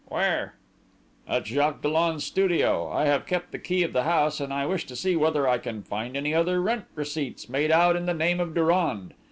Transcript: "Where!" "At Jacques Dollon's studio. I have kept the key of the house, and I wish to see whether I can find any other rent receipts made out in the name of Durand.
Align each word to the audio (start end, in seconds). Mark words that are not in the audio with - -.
"Where!" 0.07 0.55
"At 1.27 1.45
Jacques 1.45 1.83
Dollon's 1.83 2.23
studio. 2.23 2.89
I 2.91 3.05
have 3.05 3.27
kept 3.27 3.51
the 3.51 3.59
key 3.59 3.83
of 3.83 3.93
the 3.93 4.01
house, 4.01 4.39
and 4.39 4.51
I 4.51 4.65
wish 4.65 4.87
to 4.87 4.95
see 4.95 5.15
whether 5.15 5.47
I 5.47 5.59
can 5.59 5.83
find 5.83 6.17
any 6.17 6.33
other 6.33 6.59
rent 6.59 6.85
receipts 6.95 7.47
made 7.47 7.69
out 7.69 7.95
in 7.95 8.07
the 8.07 8.13
name 8.15 8.39
of 8.39 8.55
Durand. 8.55 9.13